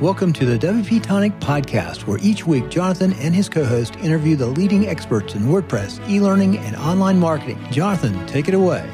[0.00, 4.36] Welcome to the WP Tonic podcast, where each week Jonathan and his co host interview
[4.36, 7.58] the leading experts in WordPress, e learning, and online marketing.
[7.70, 8.86] Jonathan, take it away.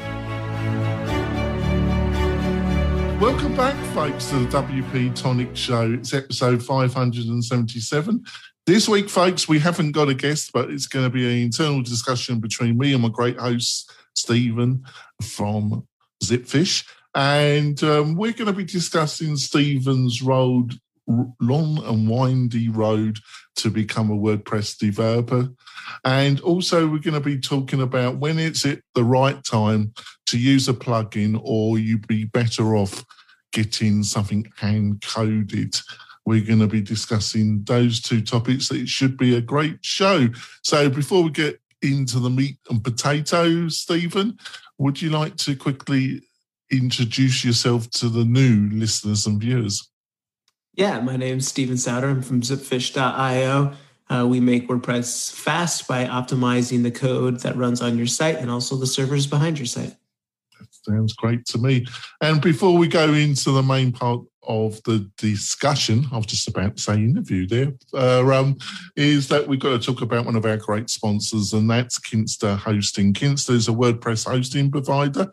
[3.19, 5.91] Welcome back, folks, to the WP Tonic Show.
[5.91, 8.23] It's episode 577.
[8.65, 11.81] This week, folks, we haven't got a guest, but it's going to be an internal
[11.81, 14.85] discussion between me and my great host, Stephen
[15.21, 15.85] from
[16.23, 16.87] Zipfish.
[17.13, 23.19] And um, we're going to be discussing Stephen's road long and windy road
[23.57, 25.49] to become a WordPress developer.
[26.03, 29.93] And also, we're going to be talking about when it's at the right time
[30.27, 33.03] to use a plugin, or you'd be better off
[33.51, 35.75] getting something hand coded.
[36.25, 38.71] We're going to be discussing those two topics.
[38.71, 40.29] It should be a great show.
[40.63, 44.37] So, before we get into the meat and potatoes, Stephen,
[44.77, 46.21] would you like to quickly
[46.71, 49.89] introduce yourself to the new listeners and viewers?
[50.75, 52.09] Yeah, my name's Stephen Souter.
[52.09, 53.73] I'm from zipfish.io.
[54.09, 58.49] Uh, we make WordPress fast by optimizing the code that runs on your site and
[58.49, 59.95] also the servers behind your site.
[60.59, 61.85] That sounds great to me.
[62.21, 66.77] And before we go into the main part of the discussion, I was just about
[66.77, 68.57] to say interview there, uh, um,
[68.95, 72.57] is that we've got to talk about one of our great sponsors, and that's Kinsta
[72.57, 73.13] Hosting.
[73.13, 75.31] Kinsta is a WordPress hosting provider.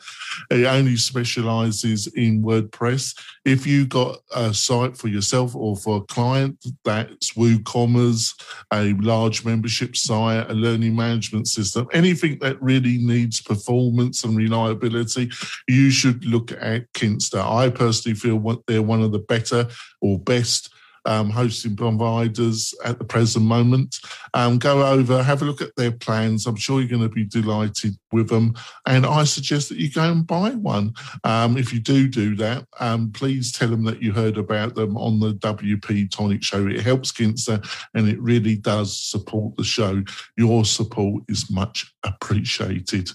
[0.51, 3.19] It only specializes in WordPress.
[3.45, 8.35] If you've got a site for yourself or for a client, that's WooCommerce,
[8.73, 15.31] a large membership site, a learning management system, anything that really needs performance and reliability,
[15.69, 17.41] you should look at Kinsta.
[17.41, 19.69] I personally feel what they're one one of the better
[20.01, 20.71] or best
[21.07, 23.99] um, hosting providers at the present moment.
[24.35, 26.47] Um, go over, have a look at their plans.
[26.47, 28.55] I'm sure you're going to be delighted with them.
[28.87, 30.93] And I suggest that you go and buy one.
[31.25, 34.97] Um, if you do do that, um, please tell them that you heard about them
[34.97, 36.67] on the WP Tonic Show.
[36.67, 40.03] It helps Kinsta and it really does support the show.
[40.37, 43.11] Your support is much appreciated.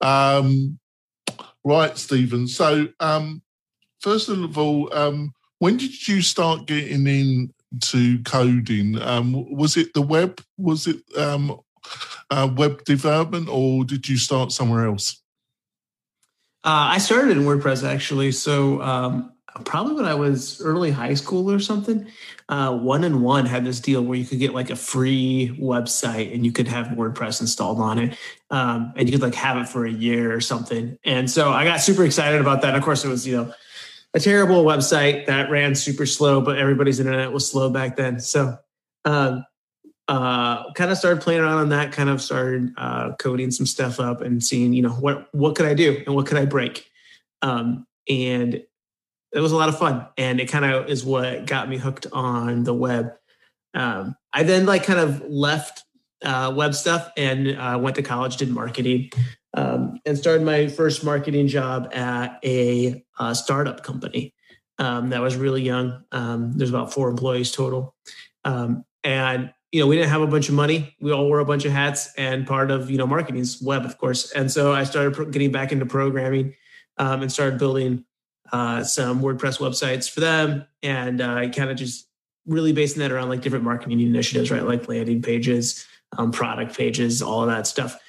[0.00, 0.78] Um,
[1.64, 2.48] right, Stephen.
[2.48, 3.42] So, um,
[4.00, 9.00] first of all, um, when did you start getting into coding?
[9.00, 10.40] Um, was it the web?
[10.58, 11.60] Was it um,
[12.30, 15.22] uh, web development, or did you start somewhere else?
[16.62, 18.32] Uh, I started in WordPress actually.
[18.32, 19.32] So um,
[19.64, 22.06] probably when I was early high school or something.
[22.48, 26.34] Uh, one and one had this deal where you could get like a free website
[26.34, 28.18] and you could have WordPress installed on it,
[28.50, 30.98] um, and you could like have it for a year or something.
[31.04, 32.74] And so I got super excited about that.
[32.74, 33.54] Of course, it was you know
[34.14, 38.18] a terrible website that ran super slow, but everybody's internet was slow back then.
[38.20, 38.58] So,
[39.04, 39.44] um,
[40.08, 41.92] uh, kind of started playing around on that.
[41.92, 45.66] Kind of started uh, coding some stuff up and seeing, you know, what what could
[45.66, 46.90] I do and what could I break.
[47.42, 51.68] Um, and it was a lot of fun, and it kind of is what got
[51.68, 53.12] me hooked on the web.
[53.74, 55.84] Um, I then like kind of left
[56.24, 59.10] uh, web stuff and uh, went to college, did marketing,
[59.54, 64.34] um, and started my first marketing job at a, a startup company
[64.78, 66.04] um, that was really young.
[66.12, 67.94] Um, there's about four employees total,
[68.44, 70.96] um, and you know we didn't have a bunch of money.
[71.00, 73.84] We all wore a bunch of hats, and part of you know marketing is web,
[73.84, 74.32] of course.
[74.32, 76.54] And so I started getting back into programming
[76.96, 78.04] um, and started building
[78.52, 82.06] uh, some WordPress websites for them, and uh, kind of just
[82.46, 84.64] really basing that around like different marketing initiatives, right?
[84.64, 88.00] Like landing pages, um, product pages, all of that stuff.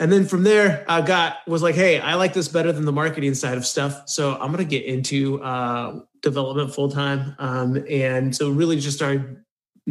[0.00, 2.92] And then from there, I got was like, hey, I like this better than the
[2.92, 4.08] marketing side of stuff.
[4.08, 7.36] So I'm gonna get into uh, development full time.
[7.38, 9.44] Um, and so really just started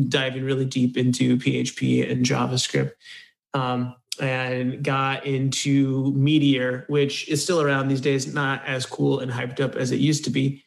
[0.10, 2.92] diving really deep into PHP and JavaScript.
[3.54, 9.32] Um, and got into Meteor, which is still around these days, not as cool and
[9.32, 10.64] hyped up as it used to be.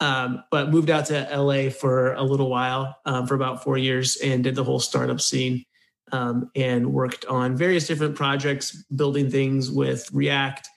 [0.00, 4.16] Um, but moved out to LA for a little while, um, for about four years,
[4.16, 5.64] and did the whole startup scene
[6.12, 10.68] um, and worked on various different projects, building things with React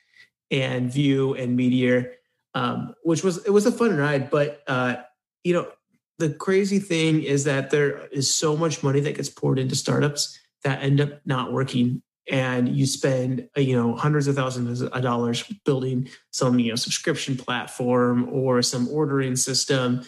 [0.51, 2.13] and Vue and Meteor,
[2.53, 4.29] um, which was it was a fun ride.
[4.29, 4.97] But uh,
[5.43, 5.71] you know,
[6.17, 10.37] the crazy thing is that there is so much money that gets poured into startups
[10.63, 15.01] that end up not working and you spend uh, you know hundreds of thousands of
[15.01, 20.01] dollars building some you know subscription platform or some ordering system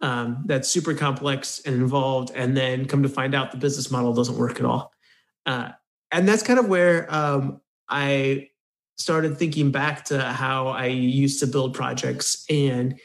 [0.00, 4.12] um, that's super complex and involved, and then come to find out the business model
[4.12, 4.92] doesn't work at all.
[5.46, 5.70] Uh,
[6.10, 8.50] and that's kind of where um, I
[8.96, 12.98] started thinking back to how I used to build projects, and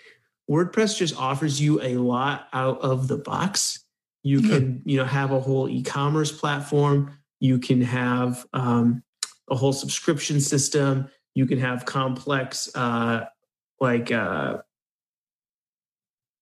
[0.50, 3.80] WordPress just offers you a lot out of the box.
[4.24, 4.50] You mm-hmm.
[4.50, 7.18] can, you know, have a whole e-commerce platform.
[7.40, 9.04] You can have um,
[9.50, 11.10] a whole subscription system.
[11.36, 13.25] You can have complex, uh,
[13.80, 14.60] like uh,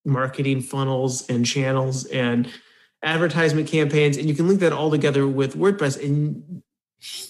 [0.04, 2.48] marketing funnels and channels and
[3.02, 6.02] advertisement campaigns, and you can link that all together with WordPress.
[6.02, 6.62] And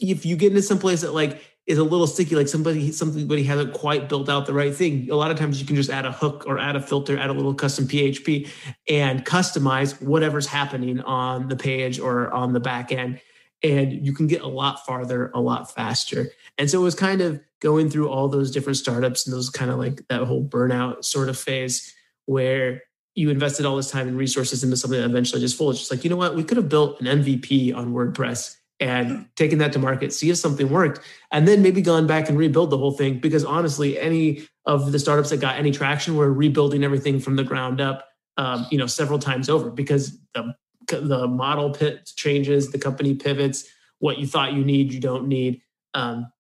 [0.00, 3.44] if you get into some place that like is a little sticky, like somebody somebody
[3.44, 5.08] hasn't quite built out the right thing.
[5.10, 7.30] A lot of times you can just add a hook or add a filter, add
[7.30, 8.48] a little custom PHP,
[8.88, 13.20] and customize whatever's happening on the page or on the back end.
[13.62, 16.26] And you can get a lot farther, a lot faster.
[16.58, 19.70] And so it was kind of going through all those different startups and those kind
[19.70, 21.94] of like that whole burnout sort of phase
[22.32, 22.82] where
[23.14, 25.72] you invested all this time and resources into something that eventually just folded.
[25.72, 26.34] It's just like, you know what?
[26.34, 30.38] We could have built an MVP on WordPress and taken that to market, see if
[30.38, 31.00] something worked,
[31.30, 33.20] and then maybe gone back and rebuild the whole thing.
[33.20, 37.44] Because honestly, any of the startups that got any traction were rebuilding everything from the
[37.44, 38.08] ground up,
[38.38, 40.54] um, you know, several times over because the
[40.88, 43.68] the model pit changes, the company pivots,
[43.98, 45.62] what you thought you need, you don't need.
[45.94, 46.32] Um,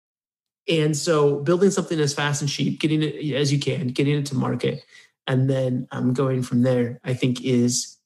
[0.68, 4.26] and so building something as fast and cheap, getting it as you can, getting it
[4.26, 4.84] to market,
[5.26, 7.98] and then um, going from there, I think is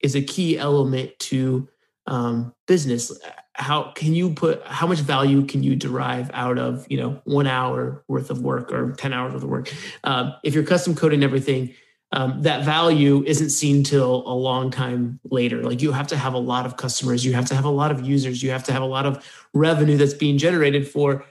[0.00, 1.68] is a key element to
[2.06, 3.12] um, business.
[3.54, 7.46] How can you put how much value can you derive out of you know one
[7.46, 9.72] hour worth of work or 10 hours worth of work?
[10.02, 11.74] Um, if you're custom coding everything
[12.12, 15.62] um, that value isn't seen till a long time later.
[15.64, 17.24] Like you have to have a lot of customers.
[17.24, 18.40] You have to have a lot of users.
[18.40, 21.24] You have to have a lot of revenue that's being generated for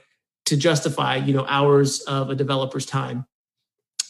[0.44, 3.26] to justify you know hours of a developer's time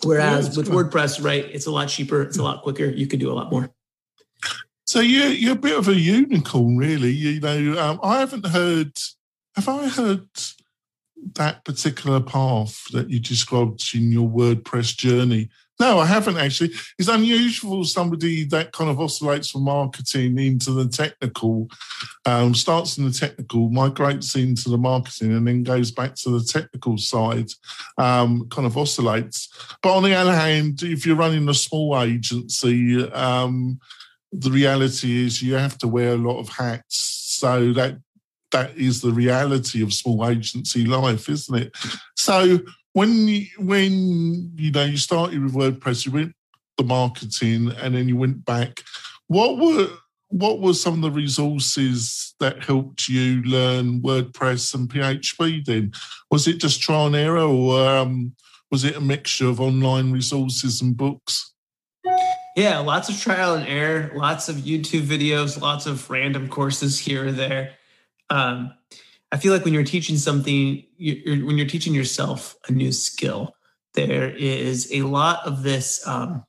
[0.05, 0.85] whereas yeah, with cool.
[0.85, 3.51] wordpress right it's a lot cheaper it's a lot quicker you can do a lot
[3.51, 3.73] more
[4.87, 7.11] so you're you're a bit of a unicorn, really.
[7.11, 8.93] You know, um, I haven't heard.
[9.57, 10.29] Have I heard
[11.35, 15.49] that particular path that you described in your WordPress journey?
[15.81, 16.73] No, I haven't actually.
[16.99, 21.69] It's unusual somebody that kind of oscillates from marketing into the technical,
[22.27, 26.45] um, starts in the technical, migrates into the marketing, and then goes back to the
[26.45, 27.49] technical side,
[27.99, 29.49] um, kind of oscillates.
[29.83, 33.81] But on the other hand, if you're running a small agency, um,
[34.31, 36.97] the reality is you have to wear a lot of hats.
[37.39, 37.99] So that
[38.53, 41.77] that is the reality of small agency life, isn't it?
[42.17, 42.61] So
[42.95, 46.35] when you, when you know you started with WordPress, you went
[46.79, 48.83] the marketing, and then you went back.
[49.27, 49.89] What were
[50.29, 55.65] what were some of the resources that helped you learn WordPress and PHP?
[55.65, 55.93] Then
[56.31, 58.35] was it just trial and error, or um,
[58.71, 61.53] was it a mixture of online resources and books?
[62.57, 67.27] Yeah, lots of trial and error, lots of YouTube videos, lots of random courses here
[67.27, 67.73] or there.
[68.31, 68.73] Um,
[69.35, 73.57] I feel like when you're teaching something, you're, when you're teaching yourself a new skill,
[73.95, 76.07] there is a lot of this.
[76.07, 76.45] Um,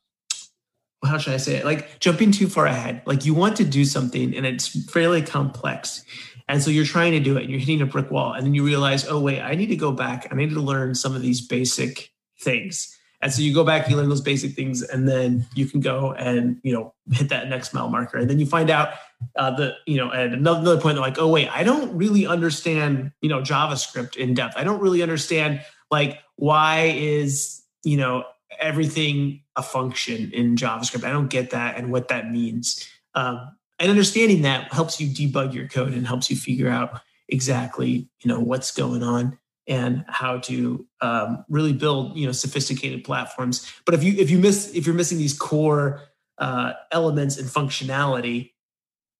[1.04, 1.66] how should I say it?
[1.66, 3.02] Like jumping too far ahead.
[3.08, 6.06] Like you want to do something and it's fairly complex.
[6.48, 8.34] And so you're trying to do it and you're hitting a brick wall.
[8.34, 10.28] And then you realize, oh, wait, I need to go back.
[10.32, 12.96] I need to learn some of these basic things.
[13.20, 15.80] And so you go back, and you learn those basic things, and then you can
[15.80, 18.20] go and you know hit that next mile marker.
[18.20, 18.90] And then you find out
[19.35, 22.25] uh, the you know at another, another point they're like, oh wait, I don't really
[22.27, 24.56] understand you know JavaScript in depth.
[24.57, 28.25] I don't really understand like why is you know
[28.59, 31.03] everything a function in JavaScript.
[31.03, 32.88] I don't get that and what that means.
[33.13, 38.07] Um, and understanding that helps you debug your code and helps you figure out exactly
[38.21, 43.71] you know what's going on and how to um, really build you know sophisticated platforms
[43.85, 46.01] but if you if you miss if you're missing these core
[46.38, 48.51] uh, elements and functionality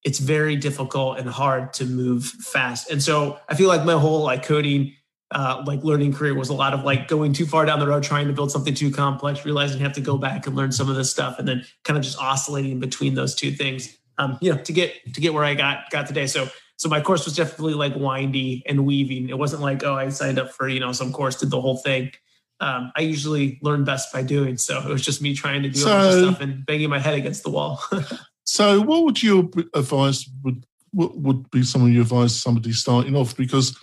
[0.06, 4.22] it's very difficult and hard to move fast and so i feel like my whole
[4.22, 4.92] like coding
[5.32, 8.02] uh, like learning career was a lot of like going too far down the road
[8.02, 10.88] trying to build something too complex realizing you have to go back and learn some
[10.88, 14.54] of this stuff and then kind of just oscillating between those two things um, you
[14.54, 17.34] know to get to get where i got got today so so my course was
[17.34, 19.28] definitely like windy and weaving.
[19.30, 21.78] It wasn't like, oh, I signed up for, you know, some course, did the whole
[21.78, 22.12] thing.
[22.60, 24.56] Um, I usually learn best by doing.
[24.56, 26.90] So it was just me trying to do so, a bunch of stuff and banging
[26.90, 27.82] my head against the wall.
[28.46, 33.36] so what would you advise would would be some of your advice somebody starting off?
[33.36, 33.76] Because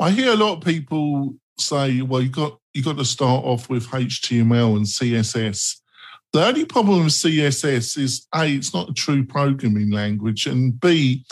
[0.00, 3.68] I hear a lot of people say, well, you got you got to start off
[3.68, 5.76] with HTML and CSS.
[6.32, 11.24] The only problem with CSS is A, it's not a true programming language, and B,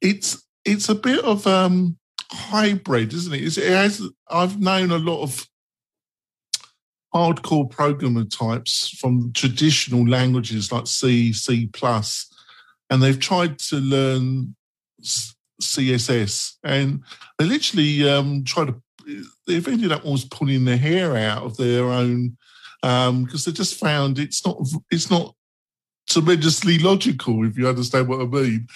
[0.00, 1.98] it's it's a bit of um
[2.30, 3.58] hybrid, isn't it?
[3.58, 4.02] It has.
[4.30, 5.46] I've known a lot of
[7.14, 11.70] hardcore programmer types from traditional languages like C, C
[12.90, 14.54] and they've tried to learn
[15.62, 17.02] CSS, and
[17.38, 18.74] they literally um, try to.
[19.46, 22.36] They've ended up almost pulling their hair out of their own
[22.80, 24.58] because um, they just found it's not
[24.90, 25.34] it's not
[26.08, 28.66] tremendously logical, if you understand what I mean.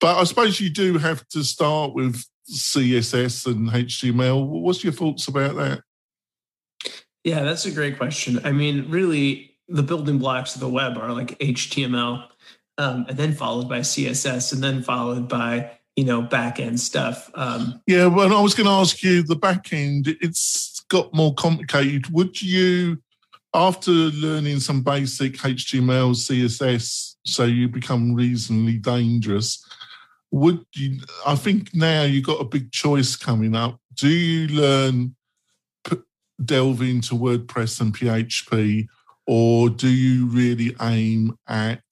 [0.00, 4.46] But I suppose you do have to start with CSS and HTML.
[4.46, 5.80] What's your thoughts about that?
[7.26, 8.38] Yeah, that's a great question.
[8.44, 12.24] I mean, really, the building blocks of the web are like HTML,
[12.78, 17.28] um, and then followed by CSS, and then followed by you know back end stuff.
[17.34, 20.06] Um, yeah, well, I was going to ask you the back end.
[20.20, 22.08] It's got more complicated.
[22.10, 23.02] Would you,
[23.52, 29.66] after learning some basic HTML, CSS, so you become reasonably dangerous?
[30.30, 31.00] Would you?
[31.26, 33.80] I think now you've got a big choice coming up.
[33.96, 35.15] Do you learn
[36.44, 38.86] delve into WordPress and PHP,
[39.26, 41.82] or do you really aim at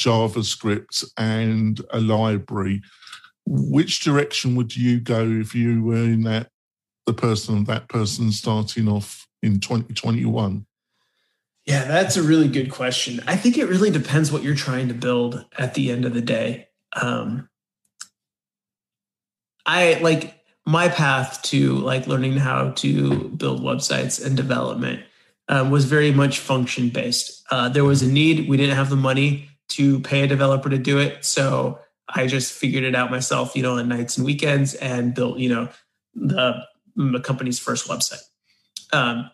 [0.00, 2.82] JavaScript and a library?
[3.46, 6.50] Which direction would you go if you were in that
[7.06, 10.66] the person that person starting off in 2021?
[11.66, 13.20] Yeah, that's a really good question.
[13.26, 16.22] I think it really depends what you're trying to build at the end of the
[16.22, 16.68] day.
[17.00, 17.48] Um,
[19.66, 25.02] I like my path to like learning how to build websites and development
[25.48, 27.42] um, was very much function based.
[27.50, 28.48] Uh, there was a need.
[28.48, 32.52] We didn't have the money to pay a developer to do it, so I just
[32.52, 35.68] figured it out myself, you know, on nights and weekends, and built, you know,
[36.14, 36.62] the,
[36.96, 38.22] the company's first website.
[38.92, 39.30] Um,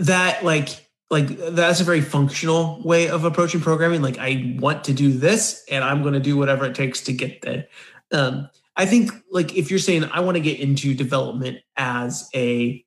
[0.00, 0.68] that like
[1.10, 4.02] like that's a very functional way of approaching programming.
[4.02, 7.12] Like I want to do this, and I'm going to do whatever it takes to
[7.12, 7.66] get there.
[8.12, 12.84] Um, I think like if you're saying I want to get into development as a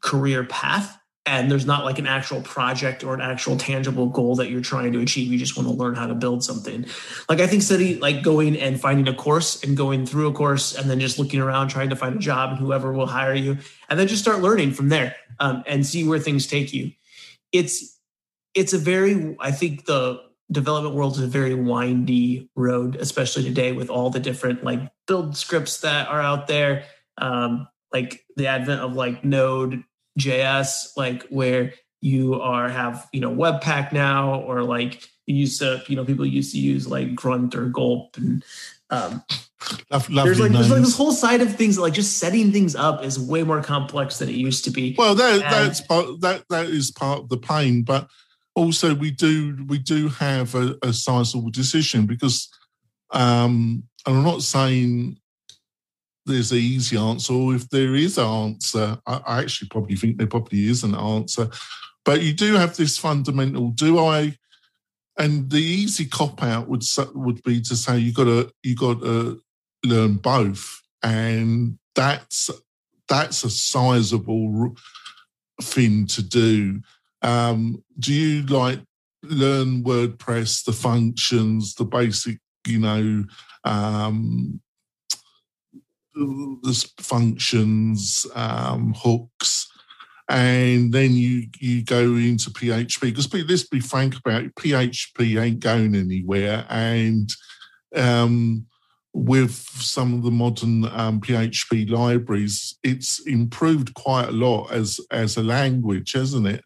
[0.00, 4.48] career path and there's not like an actual project or an actual tangible goal that
[4.48, 6.86] you're trying to achieve you just want to learn how to build something.
[7.28, 10.74] Like i think study like going and finding a course and going through a course
[10.74, 13.58] and then just looking around trying to find a job and whoever will hire you
[13.88, 16.92] and then just start learning from there um, and see where things take you.
[17.52, 17.98] It's
[18.54, 23.72] it's a very i think the development world is a very windy road, especially today
[23.72, 26.84] with all the different like build scripts that are out there.
[27.18, 29.82] Um, like the advent of like Node
[30.18, 35.82] JS, like where you are have you know Webpack now, or like you used to
[35.88, 38.44] you know people used to use like Grunt or Gulp and
[38.90, 39.22] um,
[39.90, 43.18] there's like there's like this whole side of things like just setting things up is
[43.18, 44.94] way more complex than it used to be.
[44.96, 48.08] Well, that and, that's part that that is part of the pain, but
[48.58, 52.48] also we do we do have a, a sizable decision because
[53.10, 55.18] um, I'm not saying
[56.26, 60.18] there's an easy answer, or if there is an answer, I, I actually probably think
[60.18, 61.48] there probably is an answer.
[62.04, 64.36] But you do have this fundamental: do I?
[65.18, 66.82] And the easy cop out would
[67.14, 69.40] would be to say you got to you got to
[69.84, 72.50] learn both, and that's
[73.08, 74.76] that's a sizable
[75.62, 76.80] thing to do.
[77.22, 78.80] Um, do you like
[79.22, 83.24] learn WordPress, the functions, the basic, you know,
[83.64, 84.60] um,
[86.14, 89.68] the functions, um, hooks,
[90.28, 95.60] and then you you go into PHP because let's be frank about it, PHP ain't
[95.60, 97.30] going anywhere, and
[97.94, 98.66] um,
[99.18, 105.36] with some of the modern um, PHP libraries, it's improved quite a lot as as
[105.36, 106.64] a language, hasn't it?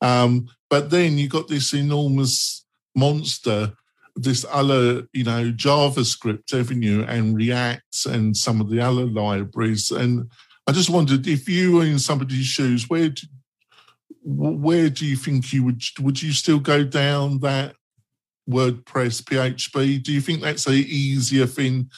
[0.00, 3.72] Um, but then you got this enormous monster,
[4.16, 9.90] this other, you know, JavaScript, haven't you, and React and some of the other libraries.
[9.90, 10.30] And
[10.66, 13.26] I just wondered if you were in somebody's shoes, where do,
[14.24, 17.76] where do you think you would would you still go down that
[18.48, 20.02] WordPress, PHP?
[20.02, 21.90] Do you think that's a easier thing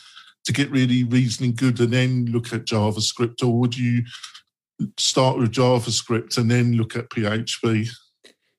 [0.44, 4.04] to get really reasoning good and then look at JavaScript, or would you
[4.96, 7.88] start with JavaScript and then look at PHP?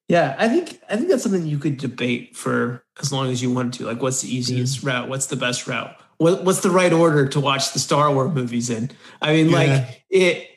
[0.09, 3.51] Yeah, I think I think that's something you could debate for as long as you
[3.51, 3.85] want to.
[3.85, 4.89] Like, what's the easiest yeah.
[4.89, 5.09] route?
[5.09, 5.95] What's the best route?
[6.17, 8.89] What, what's the right order to watch the Star Wars movies in?
[9.21, 9.55] I mean, yeah.
[9.55, 10.49] like it.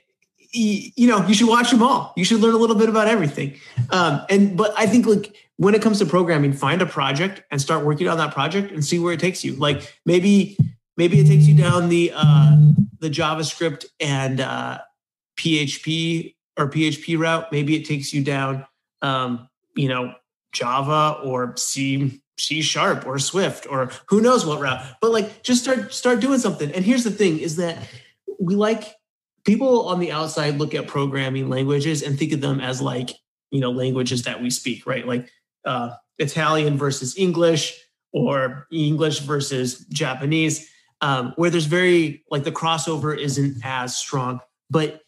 [0.53, 2.13] You know, you should watch them all.
[2.17, 3.55] You should learn a little bit about everything.
[3.91, 7.61] Um, and but I think like when it comes to programming, find a project and
[7.61, 9.53] start working on that project and see where it takes you.
[9.57, 10.57] Like maybe
[10.97, 12.57] maybe it takes you down the uh,
[12.99, 14.79] the JavaScript and uh,
[15.37, 17.53] PHP or PHP route.
[17.53, 18.67] Maybe it takes you down,
[19.03, 20.15] um, you know,
[20.53, 24.83] Java or C C sharp or Swift or who knows what route.
[25.03, 26.73] But like, just start start doing something.
[26.73, 27.77] And here's the thing: is that
[28.39, 28.95] we like
[29.45, 33.11] people on the outside look at programming languages and think of them as like
[33.51, 35.07] you know languages that we speak, right?
[35.07, 35.29] Like
[35.65, 37.79] uh, Italian versus English
[38.13, 40.69] or English versus Japanese,
[41.01, 44.41] um, where there's very like the crossover isn't as strong.
[44.69, 45.01] But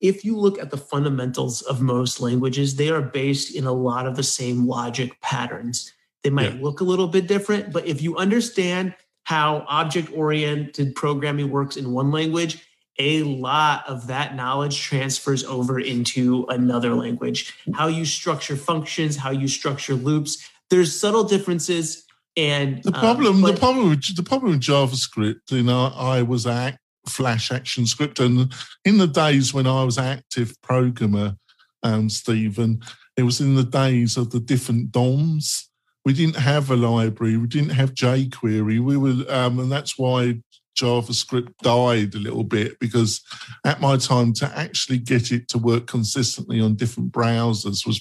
[0.00, 4.06] if you look at the fundamentals of most languages, they are based in a lot
[4.06, 5.92] of the same logic patterns.
[6.22, 6.62] They might yeah.
[6.62, 11.92] look a little bit different, but if you understand how object oriented programming works in
[11.92, 12.64] one language
[12.98, 17.54] a lot of that knowledge transfers over into another language.
[17.74, 20.38] How you structure functions, how you structure loops.
[20.70, 22.04] There's subtle differences.
[22.36, 26.22] And the problem, um, but, the problem, with, the problem with JavaScript, you know, I
[26.22, 28.52] was at Flash Action Script, and
[28.84, 31.36] in the days when I was active programmer,
[31.82, 32.80] um, Stephen,
[33.16, 35.68] it was in the days of the different DOMs.
[36.04, 37.36] We didn't have a library.
[37.36, 38.80] We didn't have jQuery.
[38.80, 40.40] We were, um, and that's why
[40.78, 43.20] JavaScript died a little bit because
[43.64, 48.00] at my time to actually get it to work consistently on different browsers was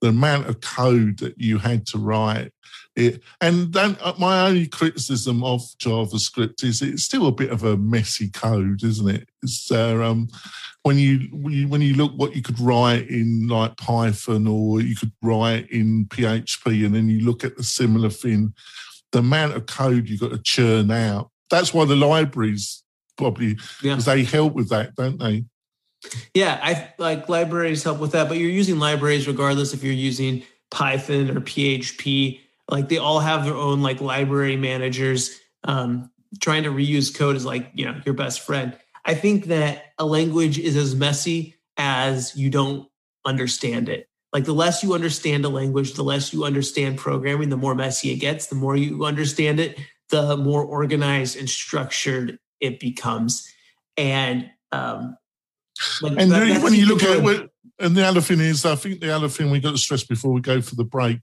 [0.00, 2.52] the amount of code that you had to write.
[2.94, 7.62] It, and then uh, my only criticism of JavaScript is it's still a bit of
[7.62, 9.28] a messy code, isn't it?
[9.42, 10.28] It's uh, um,
[10.82, 15.12] when you when you look what you could write in like Python or you could
[15.22, 18.54] write in PHP, and then you look at the similar thing,
[19.12, 22.82] the amount of code you've got to churn out that's why the libraries
[23.16, 24.14] probably because yeah.
[24.14, 25.44] they help with that, don't they?
[26.34, 30.42] Yeah, I like libraries help with that, but you're using libraries regardless if you're using
[30.70, 32.40] Python or PHP.
[32.68, 35.38] Like they all have their own like library managers.
[35.64, 36.10] Um,
[36.40, 38.76] trying to reuse code is like you know your best friend.
[39.04, 42.88] I think that a language is as messy as you don't
[43.24, 44.08] understand it.
[44.32, 48.10] Like the less you understand a language, the less you understand programming, the more messy
[48.10, 48.46] it gets.
[48.46, 49.78] The more you understand it,
[50.10, 53.46] the more organized and structured it becomes.
[53.96, 55.16] And um,
[56.02, 59.00] like and that, when you look at it, and the other thing is, I think
[59.00, 61.18] the other thing we got to stress before we go for the break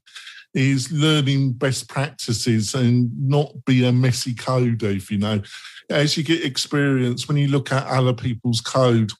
[0.54, 4.96] is learning best practices and not be a messy coder.
[4.96, 5.42] If you know,
[5.90, 9.12] as you get experience, when you look at other people's code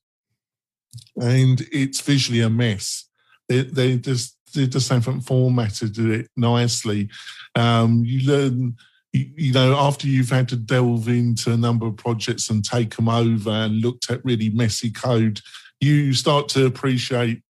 [1.21, 3.09] and it's visually a mess,
[3.49, 7.09] they, they just they just haven't formatted it nicely.
[7.57, 8.77] Um, you learn
[9.15, 13.09] you, know, after you've had to delve into a number of projects and take them
[13.09, 15.41] over and looked at really messy code,
[15.81, 17.43] you start to appreciate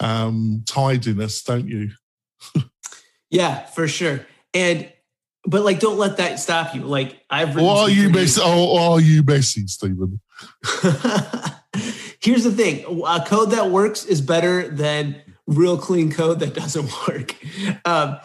[0.00, 1.90] um, tidiness, don't you?
[3.30, 4.26] yeah, for sure.
[4.52, 4.90] And
[5.46, 6.82] but like, don't let that stop you.
[6.82, 7.56] Like, I've.
[7.56, 8.40] Or are you messy?
[8.40, 10.20] Or are you messy, Stephen?
[12.20, 16.90] Here's the thing: a code that works is better than real clean code that doesn't
[17.08, 17.36] work.
[17.84, 18.18] Um,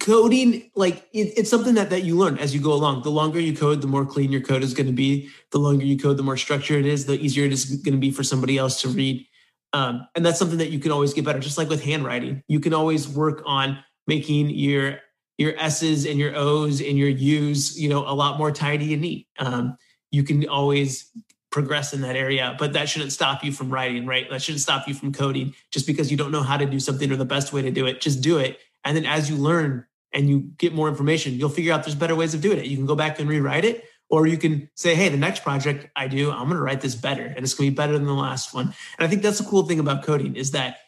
[0.00, 3.02] coding like it, it's something that that you learn as you go along.
[3.02, 5.28] The longer you code the more clean your code is going to be.
[5.50, 8.00] The longer you code the more structured it is the easier it is going to
[8.00, 9.26] be for somebody else to read.
[9.72, 12.42] Um, and that's something that you can always get better just like with handwriting.
[12.46, 14.98] You can always work on making your
[15.38, 19.02] your s's and your o's and your u's you know a lot more tidy and
[19.02, 19.28] neat.
[19.38, 19.76] Um,
[20.10, 21.10] you can always
[21.50, 24.28] progress in that area but that shouldn't stop you from writing right?
[24.30, 25.54] That shouldn't stop you from coding.
[25.70, 27.86] Just because you don't know how to do something or the best way to do
[27.86, 31.48] it just do it and then as you learn and you get more information, you'll
[31.48, 32.66] figure out there's better ways of doing it.
[32.66, 35.88] You can go back and rewrite it, or you can say, hey, the next project
[35.96, 38.04] I do, I'm going to write this better and it's going to be better than
[38.04, 38.66] the last one.
[38.66, 40.78] And I think that's the cool thing about coding is that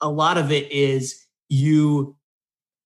[0.00, 2.16] a lot of it is you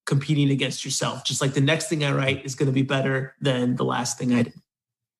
[0.07, 1.25] competing against yourself.
[1.25, 4.18] Just like the next thing I write is going to be better than the last
[4.18, 4.55] thing I did.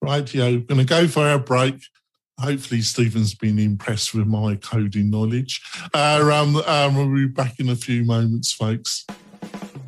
[0.00, 0.33] Right.
[0.35, 0.46] Yeah.
[0.46, 1.74] We're going to go for our break.
[2.40, 5.61] Hopefully, Stephen's been impressed with my coding knowledge.
[5.92, 9.07] Uh, um, um, we'll be back in a few moments, folks.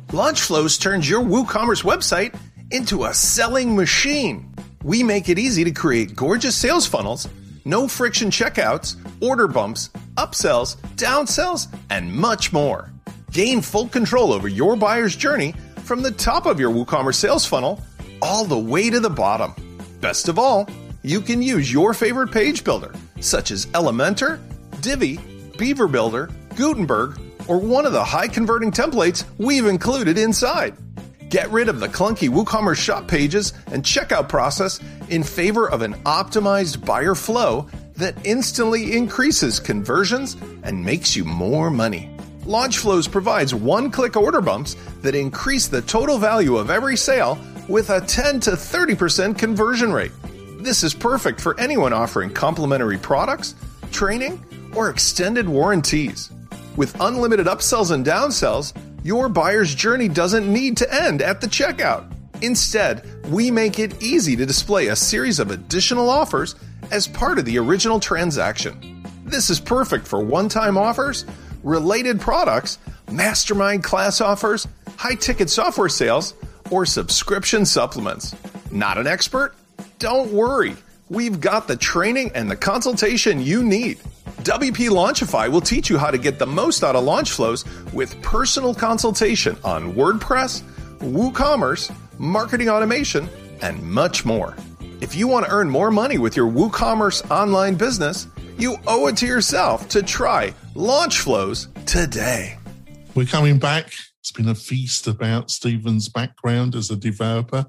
[0.09, 2.37] LaunchFlows turns your WooCommerce website
[2.69, 4.53] into a selling machine.
[4.83, 7.27] We make it easy to create gorgeous sales funnels,
[7.65, 12.91] no friction checkouts, order bumps, upsells, downsells, and much more.
[13.31, 17.81] Gain full control over your buyer's journey from the top of your WooCommerce sales funnel
[18.21, 19.55] all the way to the bottom.
[20.01, 20.69] Best of all,
[21.01, 24.39] you can use your favorite page builder, such as Elementor,
[24.81, 25.19] Divi,
[25.57, 30.75] Beaver Builder, Gutenberg, or one of the high converting templates we've included inside.
[31.29, 34.79] Get rid of the clunky WooCommerce shop pages and checkout process
[35.09, 41.69] in favor of an optimized buyer flow that instantly increases conversions and makes you more
[41.69, 42.15] money.
[42.41, 47.89] LaunchFlows provides one click order bumps that increase the total value of every sale with
[47.89, 50.11] a 10 to 30% conversion rate.
[50.59, 53.55] This is perfect for anyone offering complimentary products,
[53.91, 54.43] training,
[54.75, 56.31] or extended warranties.
[56.75, 62.11] With unlimited upsells and downsells, your buyer's journey doesn't need to end at the checkout.
[62.41, 66.55] Instead, we make it easy to display a series of additional offers
[66.91, 69.03] as part of the original transaction.
[69.23, 71.25] This is perfect for one time offers,
[71.63, 72.77] related products,
[73.09, 76.33] mastermind class offers, high ticket software sales,
[76.71, 78.35] or subscription supplements.
[78.69, 79.55] Not an expert?
[79.99, 80.75] Don't worry.
[81.09, 83.99] We've got the training and the consultation you need.
[84.25, 88.21] WP Launchify will teach you how to get the most out of launch flows with
[88.21, 90.61] personal consultation on WordPress,
[90.99, 93.29] WooCommerce, marketing automation,
[93.61, 94.55] and much more.
[95.01, 99.17] If you want to earn more money with your WooCommerce online business, you owe it
[99.17, 102.57] to yourself to try Launch Flows today.
[103.13, 103.91] We're coming back.
[104.21, 107.65] It's been a feast about Stephen's background as a developer,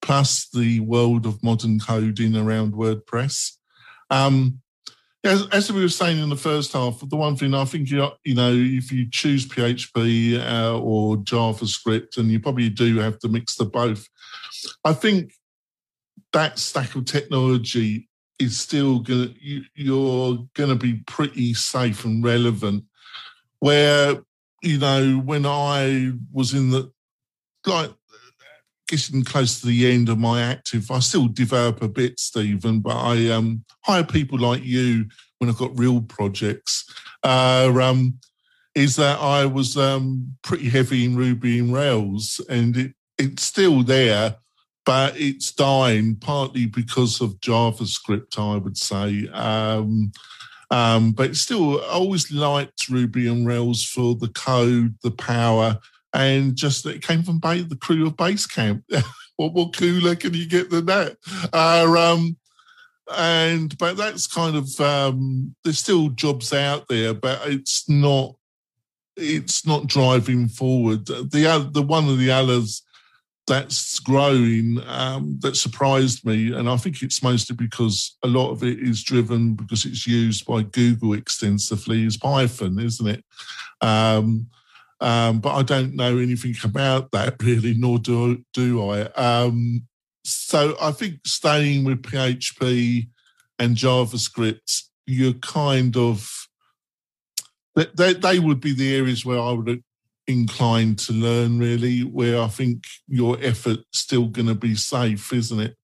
[0.00, 3.52] plus the world of modern coding around WordPress.
[4.10, 4.60] Um,
[5.28, 8.08] as, as, we were saying in the first half, the one thing I think you
[8.24, 13.28] you know if you choose PHP uh, or JavaScript, and you probably do have to
[13.28, 14.08] mix the both.
[14.84, 15.32] I think
[16.32, 22.84] that stack of technology is still going you, you're to be pretty safe and relevant.
[23.60, 24.22] Where
[24.62, 26.90] you know when I was in the
[27.66, 27.92] like
[28.88, 32.96] getting close to the end of my active, I still develop a bit, Stephen, but
[32.96, 35.06] I um, hire people like you
[35.38, 36.84] when I've got real projects.
[37.22, 38.18] Uh, um,
[38.74, 43.82] is that I was um, pretty heavy in Ruby and Rails, and it, it's still
[43.82, 44.36] there,
[44.86, 49.28] but it's dying partly because of JavaScript, I would say.
[49.28, 50.12] Um,
[50.70, 55.78] um, but still, I always liked Ruby and Rails for the code, the power,
[56.14, 58.84] and just it came from the crew of Base Camp.
[59.36, 61.16] what more cooler can you get than that?
[61.52, 62.36] Uh, um,
[63.16, 68.34] and but that's kind of um, there's still jobs out there, but it's not
[69.16, 71.06] it's not driving forward.
[71.06, 72.82] The the one of the others
[73.46, 78.62] that's growing um, that surprised me, and I think it's mostly because a lot of
[78.62, 82.04] it is driven because it's used by Google extensively.
[82.04, 83.24] Is Python, isn't it?
[83.80, 84.48] Um,
[85.00, 89.02] um, but I don't know anything about that really, nor do do I.
[89.12, 89.86] Um,
[90.24, 93.08] so I think staying with PHP
[93.58, 96.48] and JavaScript, you're kind of
[97.74, 99.84] they, they would be the areas where I would
[100.26, 105.60] incline to learn really, where I think your effort still going to be safe, isn't
[105.60, 105.76] it?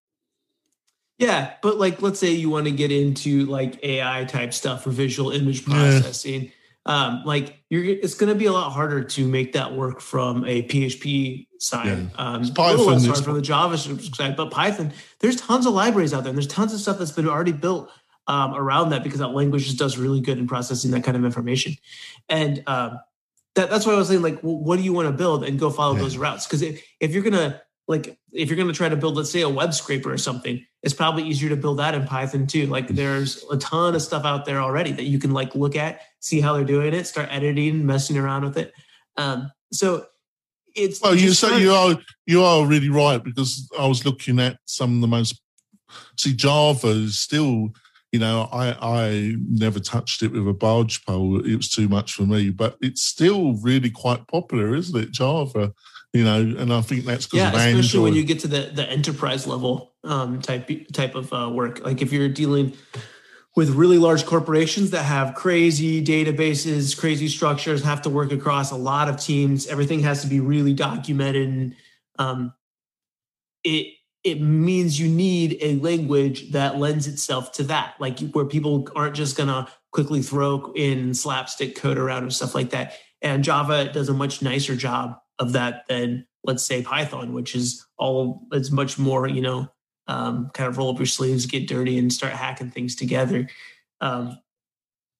[1.18, 4.90] Yeah, but like let's say you want to get into like AI type stuff or
[4.90, 6.44] visual image processing.
[6.44, 6.50] Yeah
[6.87, 10.44] um, like you're it's going to be a lot harder to make that work from
[10.44, 11.87] a PHP side.
[11.87, 12.07] Yeah.
[12.16, 15.66] Um, it's Python, a little less hard from the JavaScript side, but Python, there's tons
[15.66, 17.90] of libraries out there, and there's tons of stuff that's been already built
[18.27, 21.25] um, around that because that language just does really good in processing that kind of
[21.25, 21.75] information.
[22.29, 22.99] And um,
[23.55, 25.59] that, that's why I was saying, like, well, what do you want to build, and
[25.59, 26.03] go follow yeah.
[26.03, 26.47] those routes.
[26.47, 29.42] Because if, if you're gonna like if you're going to try to build let's say
[29.42, 32.66] a web scraper or something it's probably easier to build that in python too.
[32.66, 36.01] Like there's a ton of stuff out there already that you can like look at
[36.20, 38.73] see how they're doing it start editing messing around with it.
[39.16, 40.07] Um, so
[40.75, 44.59] it's well you say you are you are really right because i was looking at
[44.64, 45.40] some of the most
[46.18, 47.70] see java is still
[48.11, 51.44] you know i i never touched it with a barge pole.
[51.44, 55.73] It was too much for me but it's still really quite popular isn't it java
[56.14, 59.48] you know, and I think that's yeah, especially when you get to the the enterprise
[59.48, 61.85] level um, type type of uh, work.
[61.85, 62.72] Like if you're dealing
[63.57, 68.77] with really large corporations that have crazy databases, crazy structures, have to work across a
[68.77, 69.66] lot of teams.
[69.66, 71.74] Everything has to be really documented, and
[72.20, 72.55] um,
[73.64, 73.88] it
[74.22, 79.16] it means you need a language that lends itself to that, like where people aren't
[79.16, 82.92] just gonna quickly throw in slapstick code around and stuff like that.
[83.20, 87.87] And Java does a much nicer job of that than let's say Python, which is
[87.97, 89.68] all it's much more you know
[90.07, 93.49] um, kind of roll up your sleeves, get dirty, and start hacking things together.
[94.01, 94.38] Um,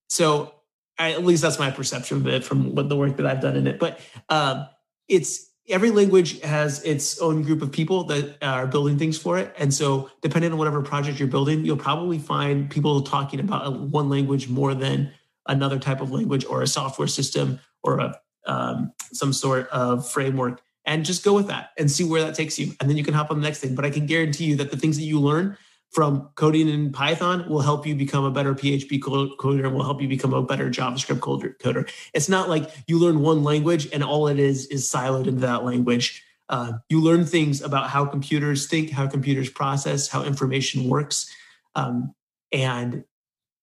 [0.09, 0.55] so
[0.99, 3.57] I, at least that's my perception of it from what the work that I've done
[3.57, 3.79] in it.
[3.79, 4.67] But um,
[5.09, 9.55] it's every language has its own group of people that are building things for it,
[9.59, 14.09] and so depending on whatever project you're building, you'll probably find people talking about one
[14.09, 15.11] language more than
[15.47, 20.61] another type of language or a software system or a um, some sort of framework
[20.85, 22.73] and just go with that and see where that takes you.
[22.81, 23.75] And then you can hop on the next thing.
[23.75, 25.57] But I can guarantee you that the things that you learn
[25.91, 30.03] from coding in Python will help you become a better PHP coder and will help
[30.03, 31.91] you become a better JavaScript coder.
[32.13, 35.65] It's not like you learn one language and all it is is siloed into that
[35.65, 36.23] language.
[36.49, 41.33] Uh, you learn things about how computers think, how computers process, how information works.
[41.77, 42.13] Um,
[42.53, 43.05] and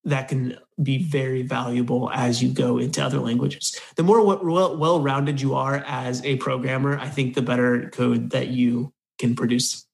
[0.03, 3.79] that can be very valuable as you go into other languages.
[3.95, 8.47] The more well rounded you are as a programmer, I think the better code that
[8.47, 9.85] you can produce.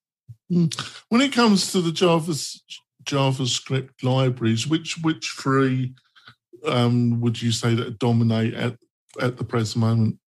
[0.49, 0.67] Hmm.
[1.09, 2.33] When it comes to the Java,
[3.03, 5.93] JavaScript libraries, which which three
[6.65, 8.77] um, would you say that dominate at
[9.19, 10.19] at the present moment?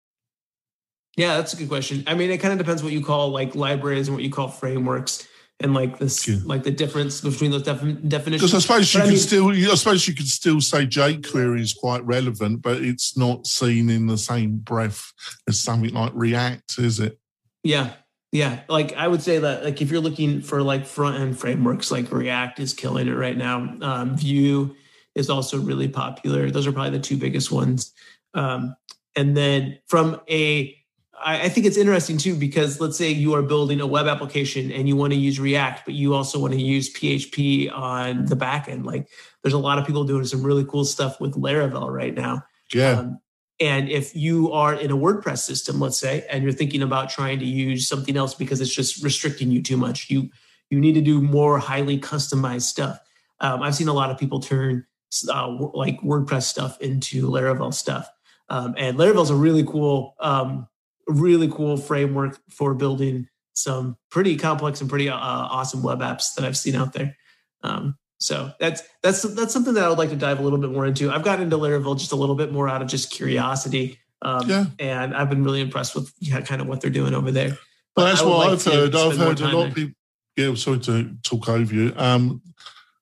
[1.15, 2.03] Yeah, that's a good question.
[2.07, 4.47] I mean, it kind of depends what you call like libraries and what you call
[4.47, 5.27] frameworks
[5.61, 6.37] and like this yeah.
[6.45, 8.51] like the difference between those def- definitions.
[8.51, 10.85] Because I suppose you but could I mean, still, I suppose you could still say
[10.85, 15.11] jQuery is quite relevant, but it's not seen in the same breath
[15.47, 17.19] as something like React, is it?
[17.63, 17.91] Yeah,
[18.31, 21.91] Yeah, like I would say that like if you're looking for like front end frameworks,
[21.91, 23.75] like React is killing it right now.
[23.81, 24.75] Um, Vue
[25.15, 26.51] is also really popular.
[26.51, 27.91] Those are probably the two biggest ones.
[28.33, 28.75] Um,
[29.15, 30.78] and then from a
[31.23, 34.71] I, I think it's interesting too because let's say you are building a web application
[34.71, 38.35] and you want to use React, but you also want to use PHP on the
[38.35, 38.85] back end.
[38.85, 39.07] Like
[39.41, 42.43] there's a lot of people doing some really cool stuff with Laravel right now.
[42.73, 42.91] Yeah.
[42.91, 43.19] Um,
[43.59, 47.39] and if you are in a WordPress system, let's say, and you're thinking about trying
[47.39, 50.29] to use something else because it's just restricting you too much, you
[50.69, 52.99] you need to do more highly customized stuff.
[53.41, 54.85] Um, I've seen a lot of people turn
[55.27, 58.09] uh, like WordPress stuff into Laravel stuff,
[58.49, 60.67] um, and Laravel is a really cool um,
[61.09, 66.45] really cool framework for building some pretty complex and pretty uh, awesome web apps that
[66.45, 67.15] I've seen out there.
[67.63, 70.71] Um, so that's that's that's something that I would like to dive a little bit
[70.71, 71.11] more into.
[71.11, 74.65] I've gotten into Laravel just a little bit more out of just curiosity, um, yeah.
[74.77, 77.57] and I've been really impressed with yeah, kind of what they're doing over there.
[77.95, 78.95] But that's what like I've heard.
[78.95, 79.93] I've heard a lot of people.
[80.35, 81.93] Yeah, sorry to talk over you.
[81.95, 82.41] Um,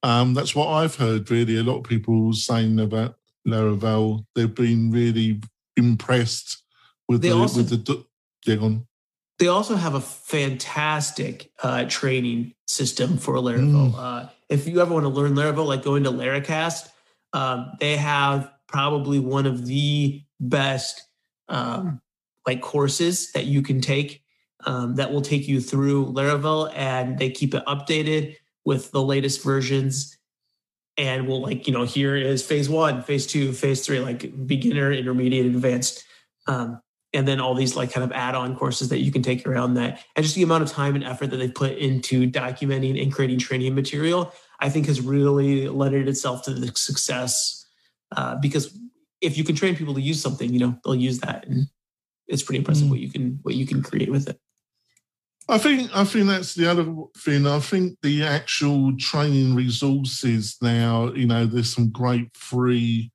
[0.03, 1.29] um, that's what I've heard.
[1.31, 3.15] Really, a lot of people saying about
[3.47, 4.23] Laravel.
[4.35, 5.41] They've been really
[5.75, 6.63] impressed
[7.07, 8.05] with they the also, with the
[8.45, 8.87] yeah, on.
[9.39, 13.91] They also have a fantastic uh, training system for Laravel.
[13.91, 13.95] Mm.
[13.95, 16.89] Uh, if you ever want to learn Laravel, like go into Laracast,
[17.33, 21.03] um, they have probably one of the best
[21.49, 22.01] um,
[22.45, 24.23] like courses that you can take
[24.65, 29.43] um, that will take you through Laravel, and they keep it updated with the latest
[29.43, 30.17] versions.
[30.97, 34.91] And we'll like you know here is phase one, phase two, phase three, like beginner,
[34.91, 36.03] intermediate, advanced.
[36.47, 36.81] Um,
[37.17, 39.99] and then all these like kind of add-on courses that you can take around that
[40.15, 43.39] and just the amount of time and effort that they put into documenting and creating
[43.39, 47.65] training material i think has really lended itself to the success
[48.15, 48.77] uh, because
[49.19, 51.67] if you can train people to use something you know they'll use that and
[52.27, 52.91] it's pretty impressive mm.
[52.91, 54.39] what you can what you can create with it
[55.49, 56.85] I think I think that's the other
[57.19, 57.47] thing.
[57.47, 63.13] I think the actual training resources now, you know, there's some great free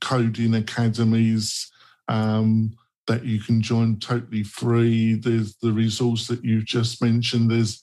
[0.00, 1.70] coding academies
[2.08, 2.76] um,
[3.10, 5.14] that you can join totally free.
[5.14, 7.50] There's the resource that you've just mentioned.
[7.50, 7.82] There's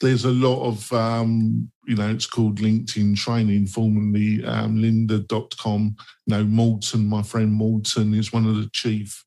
[0.00, 5.96] there's a lot of um, you know it's called LinkedIn training, formerly um, lynda.com.
[6.26, 9.24] You know, Morten, my friend Morten, is one of the chief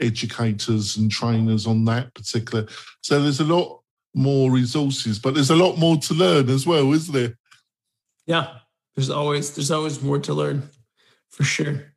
[0.00, 2.66] educators and trainers on that particular.
[3.00, 6.92] So there's a lot more resources, but there's a lot more to learn as well,
[6.92, 7.38] isn't there?
[8.26, 8.58] Yeah,
[8.96, 10.68] there's always there's always more to learn,
[11.30, 11.89] for sure.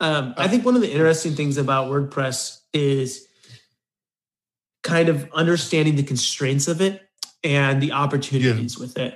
[0.00, 3.26] Um, I think one of the interesting things about WordPress is
[4.82, 7.02] kind of understanding the constraints of it
[7.42, 8.80] and the opportunities yeah.
[8.80, 9.14] with it.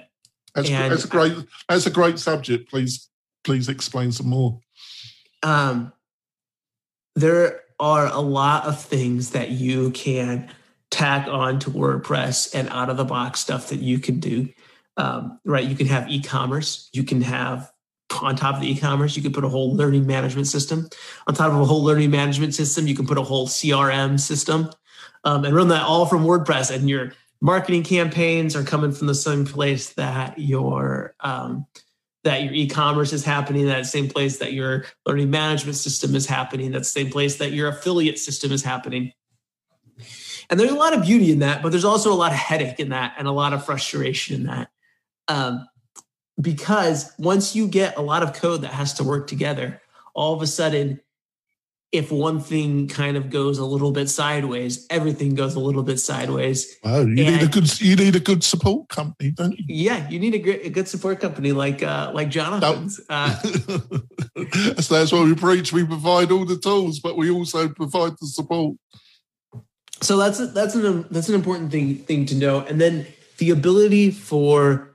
[0.55, 1.35] That's, that's a great
[1.69, 2.71] that's a great subject.
[2.71, 3.09] Please
[3.45, 4.61] please explain some more.
[5.43, 5.93] Um,
[7.15, 10.51] there are a lot of things that you can
[10.91, 14.49] tack on to WordPress and out of the box stuff that you can do.
[14.97, 17.71] Um, right, you can have e-commerce, you can have
[18.23, 20.89] on top of the e-commerce you can put a whole learning management system.
[21.27, 24.71] On top of a whole learning management system you can put a whole crm system
[25.25, 29.15] um, and run that all from wordpress and your marketing campaigns are coming from the
[29.15, 31.67] same place that your um,
[32.25, 36.73] that your e-commerce is happening that same place that your learning management system is happening
[36.73, 39.13] that same place that your affiliate system is happening.
[40.51, 42.81] And there's a lot of beauty in that but there's also a lot of headache
[42.81, 44.69] in that and a lot of frustration in that.
[45.29, 45.67] Um,
[46.41, 49.81] because once you get a lot of code that has to work together,
[50.15, 51.01] all of a sudden,
[51.91, 55.99] if one thing kind of goes a little bit sideways, everything goes a little bit
[55.99, 56.77] sideways.
[56.85, 59.65] Wow, you and, need a good you need a good support company, don't you?
[59.69, 63.01] Yeah, you need a, good, a good support company like uh, like Jonathan's.
[63.09, 65.73] Uh, so that's what we preach.
[65.73, 68.77] We provide all the tools, but we also provide the support.
[70.03, 73.07] So that's a, that's an that's an important thing thing to know, and then
[73.39, 74.88] the ability for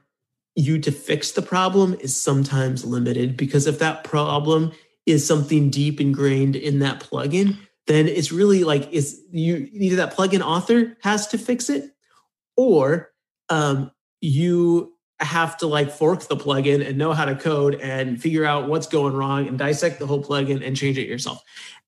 [0.55, 4.71] you to fix the problem is sometimes limited because if that problem
[5.05, 10.15] is something deep ingrained in that plugin, then it's really like is you either that
[10.15, 11.91] plugin author has to fix it
[12.55, 13.11] or
[13.49, 18.45] um, you have to like fork the plugin and know how to code and figure
[18.45, 21.41] out what's going wrong and dissect the whole plugin and change it yourself.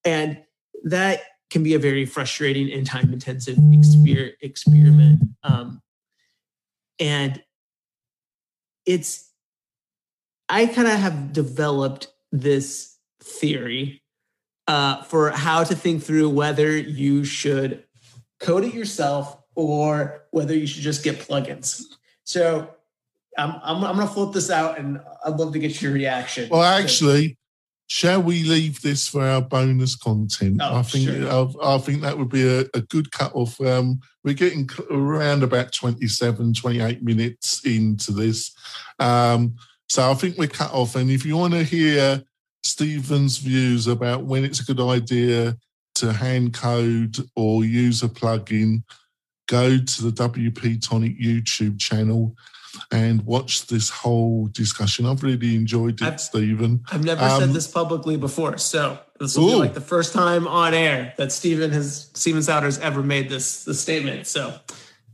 [0.04, 0.42] And
[0.84, 5.22] that can be a very frustrating and time intensive exper- experiment.
[5.44, 5.82] Um,
[7.00, 7.42] and
[8.86, 9.32] it's
[10.50, 14.02] I kind of have developed this theory
[14.68, 17.84] uh, for how to think through whether you should
[18.40, 21.84] code it yourself or whether you should just get plugins.
[22.24, 22.70] So
[23.38, 26.50] I'm, I'm, I'm going to flip this out and I'd love to get your reaction.
[26.50, 27.38] Well, actually,
[27.88, 30.60] shall we leave this for our bonus content?
[30.62, 31.30] Oh, I think sure.
[31.30, 33.60] I, I think that would be a, a good cut off.
[33.62, 38.56] Um, we're getting around about 27, 28 minutes into this.
[39.00, 39.56] Um,
[39.88, 40.96] so I think we're cut off.
[40.96, 42.24] And if you want to hear
[42.64, 45.56] Stephen's views about when it's a good idea
[45.96, 48.84] to hand code or use a plugin,
[49.48, 52.36] go to the WP Tonic YouTube channel
[52.92, 55.06] and watch this whole discussion.
[55.06, 56.84] I've really enjoyed it, I've- Stephen.
[56.92, 60.48] I've never Um, said this publicly before, so this will be like the first time
[60.48, 64.28] on air that Stephen has Steven Souders ever made this this statement.
[64.28, 64.54] So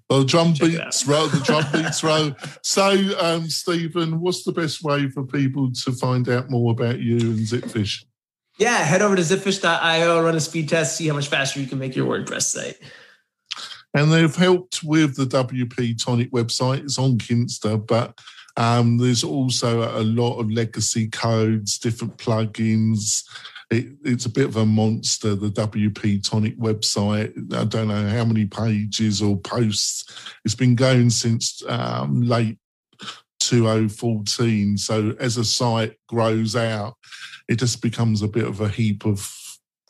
[0.09, 2.33] Well, drum Check beats roll, the drum beats roll.
[2.63, 7.17] So, um, Stephen, what's the best way for people to find out more about you
[7.17, 8.03] and Zipfish?
[8.57, 11.79] yeah, head over to zipfish.io, run a speed test, see how much faster you can
[11.79, 12.77] make your WordPress site.
[13.93, 16.83] And they've helped with the WP Tonic website.
[16.83, 18.17] It's on Kinsta, but
[18.57, 23.23] um, there's also a lot of legacy codes, different plugins.
[23.69, 27.53] It, it's a bit of a monster, the WP Tonic website.
[27.53, 30.05] I don't know how many pages or posts.
[30.45, 32.57] It's been going since um, late
[33.39, 34.77] 2014.
[34.77, 36.95] So as a site grows out,
[37.47, 39.29] it just becomes a bit of a heap of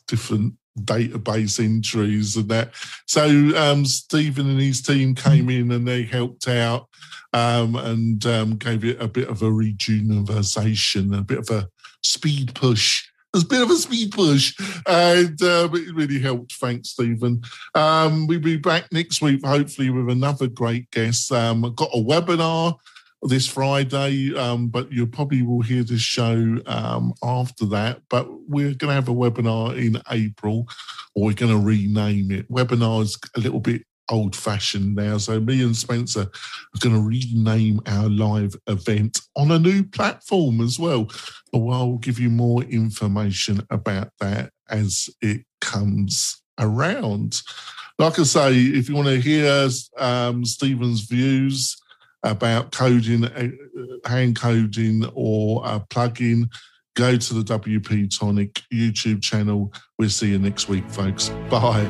[0.06, 2.72] different database entries and that.
[3.06, 3.24] So
[3.56, 6.88] um, Stephen and his team came in and they helped out
[7.32, 11.68] um, and um, gave it a bit of a rejuvenation, a bit of a
[12.02, 13.08] speed push.
[13.34, 14.54] A bit of a speed push,
[14.86, 16.52] and um, it really helped.
[16.52, 17.40] Thanks, Stephen.
[17.74, 21.32] Um, we'll be back next week, hopefully, with another great guest.
[21.32, 22.76] Um, I've got a webinar
[23.22, 28.02] this Friday, um, but you probably will hear this show um, after that.
[28.10, 30.66] But we're going to have a webinar in April,
[31.14, 32.50] or we're going to rename it.
[32.50, 35.18] Webinar's a little bit old fashioned now.
[35.18, 40.60] So me and Spencer are going to rename our live event on a new platform
[40.60, 41.08] as well.
[41.52, 47.40] Well, I'll give you more information about that as it comes around.
[47.98, 51.76] Like I say, if you want to hear um, Stephen's views,
[52.22, 53.48] about coding, uh,
[54.06, 56.48] hand coding, or a plugin,
[56.94, 59.72] go to the WP Tonic YouTube channel.
[59.98, 61.30] We'll see you next week, folks.
[61.50, 61.88] Bye.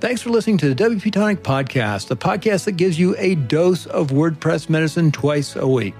[0.00, 3.86] Thanks for listening to the WP Tonic Podcast, the podcast that gives you a dose
[3.86, 5.94] of WordPress medicine twice a week.